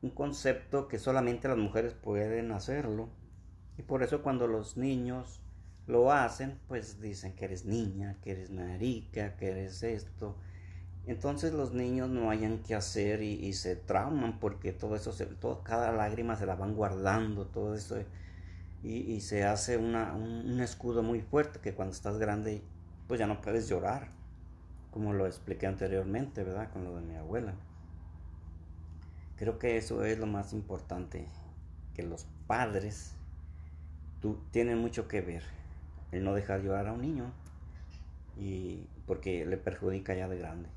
un 0.00 0.10
concepto 0.10 0.88
que 0.88 0.98
solamente 0.98 1.48
las 1.48 1.58
mujeres 1.58 1.94
pueden 1.94 2.52
hacerlo. 2.52 3.08
Y 3.78 3.82
por 3.82 4.02
eso 4.02 4.22
cuando 4.22 4.46
los 4.46 4.76
niños 4.76 5.41
lo 5.86 6.12
hacen, 6.12 6.58
pues 6.68 7.00
dicen 7.00 7.34
que 7.34 7.44
eres 7.44 7.64
niña, 7.64 8.16
que 8.22 8.32
eres 8.32 8.50
marica, 8.50 9.36
que 9.36 9.50
eres 9.50 9.82
esto. 9.82 10.36
Entonces 11.06 11.52
los 11.52 11.72
niños 11.72 12.08
no 12.08 12.30
hayan 12.30 12.58
que 12.58 12.74
hacer 12.76 13.22
y, 13.22 13.52
se 13.54 13.74
trauman 13.74 14.38
porque 14.38 14.72
todo 14.72 14.94
eso, 14.94 15.12
se, 15.12 15.26
todo, 15.26 15.62
cada 15.64 15.90
lágrima 15.90 16.36
se 16.36 16.46
la 16.46 16.54
van 16.54 16.74
guardando, 16.74 17.46
todo 17.46 17.74
eso. 17.74 17.96
Y, 18.84 19.20
se 19.20 19.44
hace 19.44 19.76
una, 19.76 20.12
un, 20.12 20.60
escudo 20.60 21.02
muy 21.02 21.20
fuerte 21.20 21.60
que 21.60 21.74
cuando 21.74 21.94
estás 21.94 22.18
grande 22.18 22.62
pues 23.06 23.20
ya 23.20 23.26
no 23.26 23.40
puedes 23.40 23.68
llorar, 23.68 24.08
como 24.90 25.12
lo 25.12 25.26
expliqué 25.26 25.66
anteriormente, 25.66 26.44
¿verdad? 26.44 26.70
Con 26.72 26.84
lo 26.84 26.96
de 26.96 27.02
mi 27.02 27.16
abuela. 27.16 27.54
Creo 29.36 29.58
que 29.58 29.76
eso 29.76 30.04
es 30.04 30.18
lo 30.18 30.26
más 30.26 30.52
importante, 30.52 31.26
que 31.94 32.02
los 32.04 32.26
padres 32.46 33.14
tú, 34.20 34.38
tienen 34.52 34.78
mucho 34.78 35.08
que 35.08 35.20
ver 35.20 35.42
el 36.12 36.22
no 36.22 36.34
dejar 36.34 36.62
llorar 36.62 36.86
a 36.86 36.92
un 36.92 37.00
niño 37.00 37.32
y 38.38 38.86
porque 39.06 39.44
le 39.44 39.56
perjudica 39.56 40.14
ya 40.14 40.28
de 40.28 40.38
grande. 40.38 40.68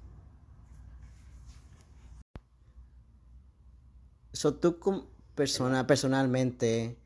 So, 4.33 4.55
tú 4.55 4.79
como 4.79 5.07
persona, 5.35 5.87
personalmente, 5.87 6.97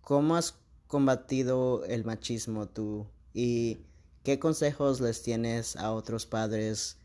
¿cómo 0.00 0.36
has 0.36 0.58
combatido 0.86 1.84
el 1.84 2.04
machismo 2.04 2.68
tú? 2.68 3.06
¿Y 3.32 3.78
qué 4.22 4.38
consejos 4.38 5.00
les 5.00 5.22
tienes 5.22 5.76
a 5.76 5.92
otros 5.92 6.26
padres 6.26 6.98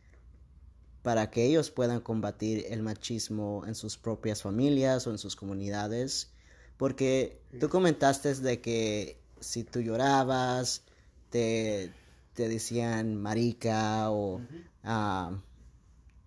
para 1.02 1.32
que 1.32 1.46
ellos 1.46 1.72
puedan 1.72 2.02
combatir 2.02 2.66
el 2.70 2.82
machismo 2.82 3.64
en 3.66 3.76
sus 3.76 3.98
propias 3.98 4.42
familias 4.42 5.08
o 5.08 5.12
en 5.12 5.18
sus 5.18 5.36
comunidades? 5.36 6.32
Porque 6.78 7.42
tú 7.60 7.70
comentaste 7.70 8.36
de 8.36 8.60
que 8.60 9.21
si 9.42 9.64
tú 9.64 9.82
llorabas, 9.82 10.84
te, 11.30 11.92
decían 12.36 13.16
marica 13.16 14.10
o 14.10 14.42
ah, 14.84 15.32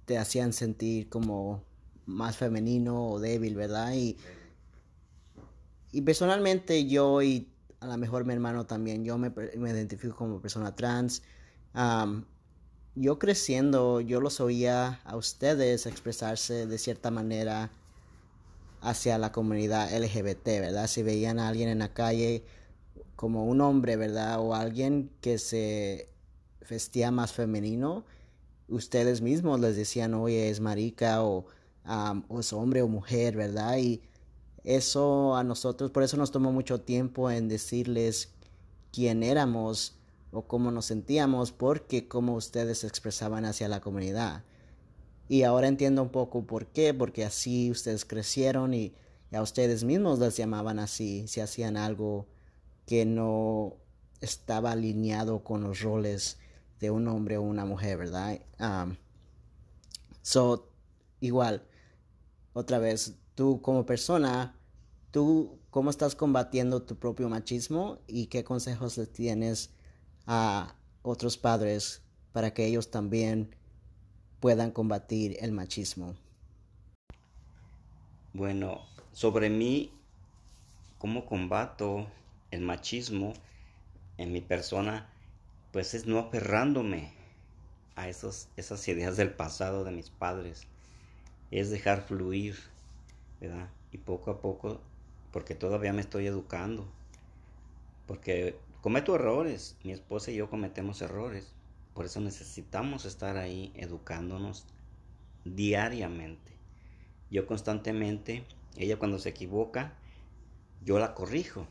te 0.05 0.19
hacían 0.19 0.53
sentir 0.53 1.09
como 1.09 1.65
más 2.07 2.37
femenino 2.37 3.09
o 3.09 3.19
débil, 3.19 3.57
¿verdad? 3.57 3.95
Y, 3.95 4.17
y 5.91 6.03
personalmente 6.03 6.87
yo 6.87 7.23
y 7.23 7.49
a 7.85 7.87
lo 7.87 7.99
mejor 7.99 8.25
mi 8.25 8.33
hermano 8.33 8.67
también, 8.67 9.05
yo 9.05 9.19
me, 9.19 9.31
identifico 9.55 10.17
como 10.17 10.41
persona 10.41 10.75
trans. 10.75 11.23
yo 12.95 13.19
creciendo, 13.19 14.01
yo 14.01 14.21
los 14.21 14.41
oía 14.41 15.01
a 15.05 15.17
ustedes 15.17 15.87
expresarse 15.87 16.67
de 16.67 16.79
cierta 16.79 17.11
manera 17.11 17.71
hacia 18.81 19.19
la 19.19 19.33
comunidad 19.33 19.93
LGBT, 19.93 20.45
¿verdad? 20.61 20.87
Si 20.87 21.03
veían 21.03 21.39
a 21.39 21.49
alguien 21.49 21.69
en 21.69 21.81
la 21.81 21.93
calle 21.93 22.45
como 23.17 23.45
un 23.45 23.61
hombre, 23.61 23.97
¿verdad? 23.97 24.41
O 24.41 24.55
alguien 24.55 25.11
que 25.21 25.39
se 25.39 26.09
vestía 26.69 27.11
más 27.11 27.33
femenino, 27.33 28.05
ustedes 28.69 29.21
mismos 29.21 29.61
les 29.61 29.77
decían, 29.77 30.15
oye, 30.15 30.51
es 30.51 30.61
marica 30.61 31.23
o, 31.23 31.47
o 32.29 32.41
es 32.41 32.53
hombre 32.53 32.83
o 32.83 32.89
mujer, 32.89 33.37
¿verdad? 33.37 33.79
Y 33.79 34.03
eso 34.65 35.37
a 35.37 35.45
nosotros, 35.45 35.91
por 35.91 36.03
eso 36.03 36.17
nos 36.17 36.31
tomó 36.31 36.53
mucho 36.53 36.81
tiempo 36.81 37.31
en 37.31 37.49
decirles 37.49 38.31
quién 38.93 39.23
éramos 39.23 39.97
o 40.33 40.47
cómo 40.47 40.71
nos 40.71 40.87
sentíamos, 40.87 41.53
porque 41.53 42.09
como 42.09 42.35
ustedes 42.35 42.79
se 42.79 42.87
expresaban 42.87 43.45
hacia 43.45 43.69
la 43.69 43.81
comunidad. 43.81 44.43
Y 45.29 45.43
ahora 45.43 45.69
entiendo 45.69 46.03
un 46.03 46.11
poco 46.11 46.45
por 46.45 46.67
qué, 46.67 46.93
porque 46.93 47.25
así 47.25 47.71
ustedes 47.71 48.05
crecieron 48.05 48.75
y, 48.75 48.95
a 49.33 49.43
ustedes 49.43 49.83
mismos 49.83 50.21
les 50.21 50.37
llamaban 50.37 50.79
así, 50.79 51.27
si 51.27 51.41
hacían 51.41 51.77
algo 51.77 52.27
que 52.87 53.05
no 53.05 53.77
estaba 54.21 54.73
alineado 54.73 55.45
con 55.45 55.63
los 55.63 55.81
roles 55.81 56.39
de 56.81 56.91
un 56.91 57.09
hombre 57.09 57.37
o 57.37 57.43
una 57.43 57.65
mujer, 57.65 57.99
¿verdad? 57.99 58.41
so, 60.23 60.71
igual, 61.21 61.67
otra 62.53 62.79
vez, 62.79 63.15
tú 63.35 63.61
como 63.63 63.87
persona, 63.87 64.57
tú 65.11 65.59
cómo 65.71 65.91
estás 65.91 66.15
combatiendo 66.15 66.83
tu 66.83 66.97
propio 66.97 67.29
machismo 67.29 67.99
y 68.07 68.27
qué 68.27 68.45
consejos 68.45 68.97
le 68.97 69.07
tienes 69.07 69.71
a 70.27 70.75
otros 71.03 71.37
padres 71.37 72.03
para 72.33 72.53
que 72.55 72.67
ellos 72.67 72.91
también 72.91 73.55
puedan 74.41 74.71
combatir 74.71 75.37
el 75.41 75.53
machismo. 75.53 76.15
Bueno, 78.33 78.83
sobre 79.13 79.49
mí, 79.49 79.93
cómo 80.99 81.25
combato 81.27 82.07
el 82.55 82.63
machismo 82.63 83.35
en 84.17 84.33
mi 84.33 84.41
persona, 84.41 85.11
pues 85.73 85.95
es 85.95 86.07
no 86.07 86.19
aferrándome 86.19 87.13
a 87.97 88.09
esos, 88.09 88.49
esas 88.57 88.87
ideas 88.89 89.17
del 89.17 89.33
pasado 89.33 89.85
de 89.85 89.93
mis 89.93 90.11
padres, 90.11 90.67
es 91.51 91.71
dejar 91.71 92.03
fluir, 92.03 92.57
¿verdad? 93.41 93.69
Y 93.93 93.99
poco 93.99 94.31
a 94.31 94.41
poco, 94.41 94.81
porque 95.33 95.55
todavía 95.55 95.93
me 95.93 96.01
estoy 96.01 96.27
educando, 96.27 96.87
porque 98.07 98.59
cometo 98.81 99.15
errores, 99.15 99.77
mi 99.85 99.93
esposa 99.93 100.31
y 100.31 100.37
yo 100.37 100.51
cometemos 100.51 101.03
errores, 101.03 101.53
por 101.95 102.07
eso 102.07 102.21
necesitamos 102.21 103.05
estar 103.05 103.37
ahí 103.37 103.73
educándonos 103.77 104.67
diariamente. 105.45 106.53
Yo 107.31 107.47
constantemente, 107.47 108.45
ella 108.77 108.99
cuando 108.99 109.19
se 109.19 109.31
equivoca, 109.31 109.95
yo 110.85 110.99
la 110.99 111.15
corrijo, 111.15 111.67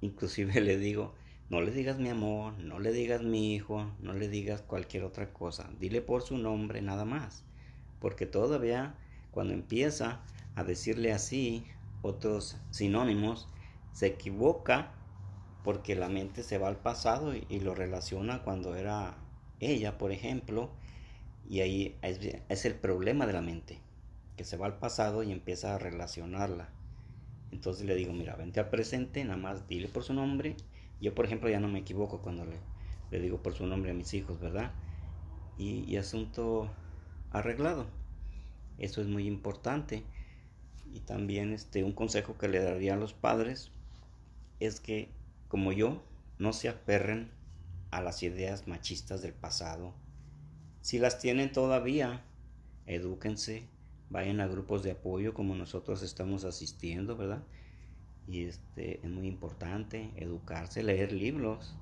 Inclusive 0.00 0.60
le 0.60 0.78
digo, 0.78 1.14
no 1.50 1.60
le 1.60 1.72
digas 1.72 1.98
mi 1.98 2.08
amor, 2.08 2.58
no 2.58 2.78
le 2.78 2.92
digas 2.92 3.22
mi 3.22 3.54
hijo, 3.54 3.92
no 4.00 4.12
le 4.12 4.28
digas 4.28 4.62
cualquier 4.62 5.04
otra 5.04 5.32
cosa. 5.32 5.68
Dile 5.78 6.00
por 6.00 6.22
su 6.22 6.38
nombre 6.38 6.80
nada 6.80 7.04
más. 7.04 7.44
Porque 7.98 8.24
todavía 8.26 8.94
cuando 9.30 9.52
empieza 9.52 10.20
a 10.54 10.64
decirle 10.64 11.12
así 11.12 11.64
otros 12.02 12.56
sinónimos, 12.70 13.48
se 13.92 14.06
equivoca 14.06 14.92
porque 15.64 15.94
la 15.94 16.08
mente 16.08 16.42
se 16.42 16.58
va 16.58 16.68
al 16.68 16.78
pasado 16.78 17.34
y, 17.34 17.60
lo 17.60 17.74
relaciona 17.74 18.42
cuando 18.42 18.76
era 18.76 19.16
ella, 19.58 19.98
por 19.98 20.12
ejemplo. 20.12 20.70
Y 21.48 21.60
ahí 21.60 21.98
es, 22.02 22.20
es 22.48 22.64
el 22.64 22.74
problema 22.74 23.26
de 23.26 23.32
la 23.32 23.42
mente, 23.42 23.80
que 24.36 24.44
se 24.44 24.56
va 24.56 24.66
al 24.66 24.78
pasado 24.78 25.22
y 25.22 25.32
empieza 25.32 25.74
a 25.74 25.78
relacionarla. 25.78 26.70
Entonces 27.52 27.84
le 27.84 27.94
digo, 27.94 28.12
mira, 28.12 28.36
vente 28.36 28.60
al 28.60 28.70
presente, 28.70 29.24
nada 29.24 29.36
más 29.36 29.66
dile 29.66 29.88
por 29.88 30.04
su 30.04 30.14
nombre. 30.14 30.56
Yo, 31.00 31.14
por 31.14 31.24
ejemplo, 31.24 31.48
ya 31.48 31.60
no 31.60 31.68
me 31.68 31.80
equivoco 31.80 32.20
cuando 32.22 32.44
le, 32.44 33.20
digo 33.20 33.42
por 33.42 33.54
su 33.54 33.66
nombre 33.66 33.90
a 33.90 33.94
mis 33.94 34.14
hijos, 34.14 34.38
¿verdad? 34.40 34.72
Y, 35.58 35.96
asunto 35.96 36.70
arreglado. 37.30 37.86
Eso 38.78 39.00
es 39.00 39.08
muy 39.08 39.26
importante. 39.26 40.04
Y 40.92 41.00
también 41.00 41.52
este, 41.52 41.84
un 41.84 41.92
consejo 41.92 42.38
que 42.38 42.48
le 42.48 42.60
daría 42.62 42.94
a 42.94 42.96
los 42.96 43.12
padres 43.12 43.70
es 44.58 44.80
que, 44.80 45.10
como 45.48 45.72
yo, 45.72 46.02
no 46.38 46.52
se 46.52 46.68
aferren 46.68 47.30
a 47.90 48.00
las 48.00 48.22
ideas 48.22 48.68
machistas 48.68 49.22
del 49.22 49.34
pasado. 49.34 49.94
Si 50.80 50.98
las 50.98 51.18
tienen 51.18 51.52
todavía, 51.52 52.24
edúquense, 52.86 53.68
vayan 54.10 54.40
a 54.40 54.48
grupos 54.48 54.82
de 54.82 54.90
apoyo 54.90 55.32
como 55.32 55.54
nosotros 55.54 56.02
estamos 56.02 56.44
asistiendo, 56.44 57.16
¿verdad? 57.16 57.42
Y 58.26 58.44
este 58.44 59.00
es 59.04 59.10
muy 59.10 59.26
importante 59.26 60.12
educarse, 60.16 60.82
leer 60.82 61.12
libros 61.12 61.74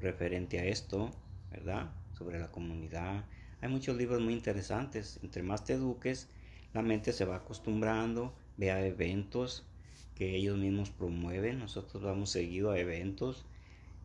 referente 0.00 0.58
a 0.58 0.64
esto, 0.64 1.10
¿verdad? 1.50 1.92
Sobre 2.14 2.38
la 2.40 2.50
comunidad. 2.50 3.24
Hay 3.60 3.68
muchos 3.68 3.96
libros 3.96 4.20
muy 4.20 4.32
interesantes. 4.32 5.20
Entre 5.22 5.42
más 5.42 5.64
te 5.64 5.74
eduques, 5.74 6.28
la 6.72 6.82
mente 6.82 7.12
se 7.12 7.24
va 7.24 7.36
acostumbrando, 7.36 8.34
ve 8.56 8.70
a 8.70 8.84
eventos 8.84 9.66
que 10.14 10.34
ellos 10.34 10.58
mismos 10.58 10.90
promueven. 10.90 11.58
Nosotros 11.58 12.02
vamos 12.02 12.30
seguido 12.30 12.70
a 12.70 12.78
eventos 12.78 13.44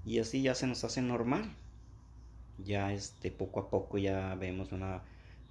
y 0.06 0.20
así 0.20 0.42
ya 0.42 0.56
se 0.56 0.68
nos 0.68 0.84
hace 0.84 1.02
normal. 1.02 1.56
Ya 2.58 2.94
este 2.94 3.32
poco 3.32 3.60
a 3.60 3.70
poco 3.70 3.98
ya 3.98 4.36
vemos 4.36 4.72
una 4.72 5.04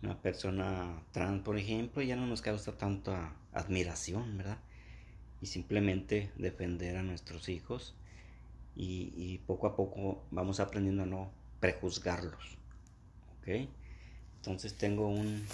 una 0.02 0.20
persona 0.20 1.02
trans, 1.12 1.42
por 1.42 1.56
ejemplo, 1.58 2.02
ya 2.02 2.16
no 2.16 2.26
nos 2.26 2.42
causa 2.42 2.76
tanta 2.76 3.34
admiración, 3.52 4.36
¿verdad? 4.36 4.58
Y 5.40 5.46
simplemente 5.46 6.30
defender 6.36 6.96
a 6.96 7.02
nuestros 7.02 7.48
hijos 7.48 7.94
y, 8.74 9.38
poco 9.46 9.66
a 9.66 9.76
poco 9.76 10.22
vamos 10.30 10.60
aprendiendo 10.60 11.02
a 11.02 11.06
no 11.06 11.30
prejuzgarlos, 11.60 12.56
¿ok? 13.40 13.68
Entonces 14.36 14.74
tengo 14.74 15.08
un... 15.08 15.46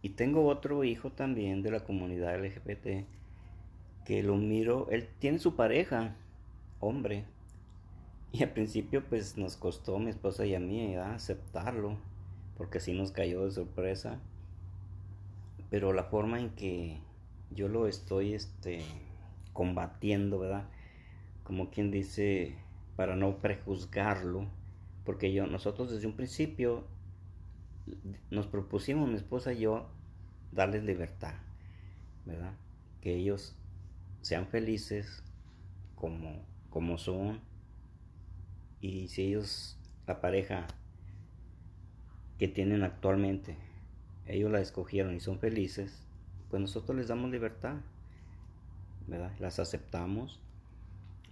Y 0.00 0.10
tengo 0.10 0.46
otro 0.46 0.84
hijo 0.84 1.10
también 1.10 1.62
de 1.62 1.70
la 1.70 1.80
comunidad 1.80 2.38
LGBT 2.38 3.06
que 4.04 4.22
lo 4.22 4.36
miro, 4.36 4.88
él 4.90 5.08
tiene 5.18 5.38
su 5.38 5.56
pareja, 5.56 6.14
hombre, 6.78 7.24
y 8.34 8.42
al 8.42 8.50
principio 8.50 9.04
pues 9.08 9.36
nos 9.36 9.56
costó 9.56 10.00
mi 10.00 10.10
esposa 10.10 10.44
y 10.44 10.56
a 10.56 10.60
mí 10.60 10.96
aceptarlo, 10.96 11.96
porque 12.56 12.80
sí 12.80 12.92
nos 12.92 13.12
cayó 13.12 13.44
de 13.44 13.52
sorpresa. 13.52 14.18
Pero 15.70 15.92
la 15.92 16.02
forma 16.02 16.40
en 16.40 16.50
que 16.50 16.98
yo 17.52 17.68
lo 17.68 17.86
estoy 17.86 18.34
este, 18.34 18.82
combatiendo, 19.52 20.40
¿verdad? 20.40 20.68
Como 21.44 21.70
quien 21.70 21.92
dice, 21.92 22.56
para 22.96 23.14
no 23.14 23.38
prejuzgarlo, 23.38 24.48
porque 25.04 25.32
yo, 25.32 25.46
nosotros 25.46 25.92
desde 25.92 26.08
un 26.08 26.16
principio 26.16 26.88
nos 28.30 28.48
propusimos, 28.48 29.08
mi 29.08 29.14
esposa 29.14 29.52
y 29.52 29.60
yo, 29.60 29.86
darles 30.50 30.82
libertad, 30.82 31.34
¿verdad? 32.26 32.54
Que 33.00 33.14
ellos 33.14 33.56
sean 34.22 34.48
felices 34.48 35.22
como, 35.94 36.44
como 36.68 36.98
son. 36.98 37.53
Y 38.84 39.08
si 39.08 39.22
ellos, 39.22 39.78
la 40.06 40.20
pareja 40.20 40.66
que 42.38 42.48
tienen 42.48 42.82
actualmente, 42.82 43.56
ellos 44.26 44.50
la 44.50 44.60
escogieron 44.60 45.14
y 45.14 45.20
son 45.20 45.38
felices, 45.38 46.06
pues 46.50 46.60
nosotros 46.60 46.94
les 46.98 47.08
damos 47.08 47.30
libertad, 47.30 47.76
¿verdad? 49.06 49.32
Las 49.38 49.58
aceptamos 49.58 50.38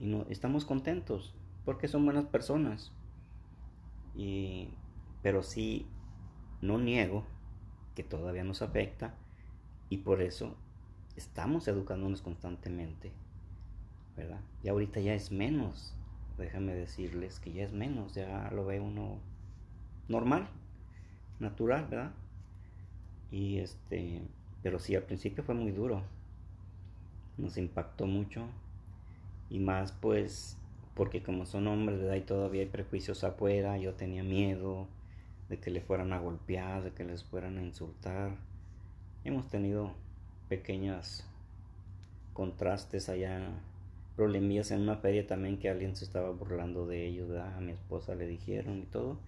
y 0.01 0.07
no, 0.07 0.25
estamos 0.31 0.65
contentos 0.65 1.35
porque 1.67 1.89
son 1.89 2.07
buenas 2.07 2.25
personas. 2.25 2.91
Y, 4.17 4.71
pero 5.21 5.43
sí, 5.43 5.87
no 6.63 6.79
niego 6.79 7.27
que 7.95 8.03
todavía 8.03 8.45
nos 8.45 8.63
afecta 8.63 9.15
y 9.91 9.99
por 9.99 10.23
eso 10.23 10.57
estamos 11.17 11.69
educándonos 11.69 12.23
constantemente, 12.23 13.13
¿verdad? 14.17 14.41
Y 14.63 14.69
ahorita 14.71 15.01
ya 15.01 15.13
es 15.13 15.31
menos, 15.31 15.95
déjame 16.39 16.75
decirles 16.75 17.41
que 17.41 17.53
ya 17.53 17.65
es 17.65 17.73
menos, 17.73 18.15
ya 18.15 18.51
lo 18.53 18.65
ve 18.65 18.81
uno 18.81 19.19
normal, 20.09 20.49
natural, 21.39 21.87
¿verdad? 21.89 22.13
Y 23.31 23.59
este, 23.59 24.23
pero 24.63 24.79
sí, 24.79 24.95
al 24.95 25.03
principio 25.03 25.43
fue 25.45 25.55
muy 25.55 25.73
duro, 25.73 26.03
nos 27.39 27.57
impactó 27.57 28.07
mucho 28.07 28.47
y 29.49 29.59
más 29.59 29.93
pues 29.93 30.59
porque 30.95 31.23
como 31.23 31.47
son 31.47 31.67
hombres, 31.67 32.01
¿verdad? 32.01 32.17
Y 32.17 32.23
todavía 32.23 32.63
hay 32.63 32.69
prejuicios 32.69 33.25
afuera, 33.25 33.79
yo 33.79 33.95
tenía 33.95 34.23
miedo 34.23 34.89
de 35.49 35.59
que 35.59 35.71
le 35.71 35.81
fueran 35.81 36.13
a 36.13 36.19
golpear, 36.19 36.83
de 36.83 36.93
que 36.93 37.05
les 37.05 37.25
fueran 37.25 37.59
a 37.59 37.63
insultar. 37.63 38.37
Hemos 39.25 39.49
tenido 39.49 39.93
pequeños 40.49 41.25
contrastes 42.33 43.09
allá, 43.09 43.41
problemillas 44.17 44.71
en 44.71 44.81
una 44.81 44.97
feria 44.97 45.27
también 45.27 45.59
que 45.59 45.71
alguien 45.71 45.97
se 45.97 46.05
estaba 46.05 46.31
burlando 46.31 46.87
de 46.87 47.07
ellos, 47.07 47.31
a 47.37 47.61
mi 47.61 47.73
esposa 47.73 48.15
le 48.15 48.27
dijeron 48.27 48.79
y 48.79 48.87
todo, 48.87 49.19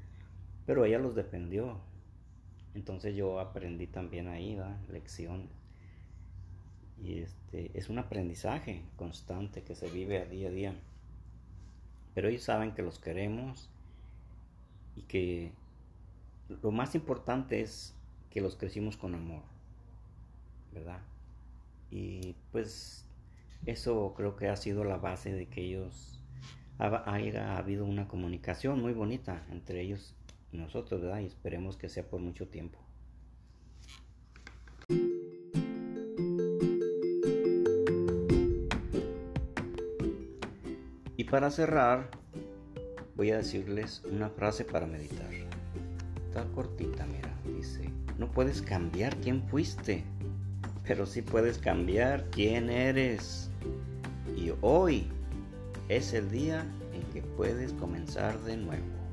pero 0.66 0.84
ella 0.84 0.98
los 0.98 1.14
defendió. 1.14 1.78
Entonces 2.74 3.14
yo 3.14 3.38
aprendí 3.40 3.86
también 3.86 4.28
ahí, 4.28 4.56
¿verdad? 4.56 4.76
lecciones. 4.90 5.48
Y 7.02 7.20
este 7.20 7.70
es 7.74 7.88
un 7.88 7.98
aprendizaje 7.98 8.82
constante 8.96 9.62
que 9.62 9.74
se 9.74 9.88
vive 9.90 10.18
a 10.18 10.26
día 10.26 10.48
a 10.48 10.52
día. 10.52 10.74
Pero 12.14 12.28
ellos 12.28 12.42
saben 12.42 12.72
que 12.72 12.82
los 12.82 12.98
queremos 12.98 13.68
y 14.96 15.02
que 15.02 15.52
lo 16.62 16.70
más 16.70 16.94
importante 16.94 17.60
es 17.60 17.94
que 18.30 18.40
los 18.40 18.56
crecimos 18.56 18.96
con 18.96 19.14
amor, 19.14 19.42
¿verdad? 20.72 21.00
Y 21.90 22.34
pues 22.52 23.03
eso 23.66 24.14
creo 24.16 24.36
que 24.36 24.48
ha 24.48 24.56
sido 24.56 24.84
la 24.84 24.96
base 24.96 25.32
de 25.32 25.46
que 25.46 25.62
ellos 25.62 26.20
haya 26.78 27.56
habido 27.56 27.84
una 27.84 28.08
comunicación 28.08 28.82
muy 28.82 28.92
bonita 28.92 29.46
entre 29.50 29.80
ellos 29.80 30.14
y 30.52 30.58
nosotros, 30.58 31.00
¿verdad? 31.00 31.20
Y 31.20 31.26
esperemos 31.26 31.76
que 31.76 31.88
sea 31.88 32.08
por 32.08 32.20
mucho 32.20 32.48
tiempo. 32.48 32.78
Y 41.16 41.24
para 41.24 41.50
cerrar, 41.50 42.10
voy 43.16 43.30
a 43.30 43.38
decirles 43.38 44.02
una 44.10 44.28
frase 44.30 44.64
para 44.64 44.86
meditar. 44.86 45.30
Está 46.28 46.44
cortita, 46.52 47.06
mira, 47.06 47.32
dice, 47.56 47.88
no 48.18 48.30
puedes 48.30 48.60
cambiar 48.60 49.16
quién 49.16 49.42
fuiste, 49.48 50.04
pero 50.86 51.06
sí 51.06 51.22
puedes 51.22 51.58
cambiar 51.58 52.24
quién 52.30 52.70
eres. 52.70 53.50
Y 54.36 54.52
hoy 54.60 55.06
es 55.88 56.12
el 56.12 56.30
día 56.30 56.64
en 56.92 57.02
que 57.12 57.22
puedes 57.22 57.72
comenzar 57.74 58.38
de 58.44 58.56
nuevo. 58.56 59.03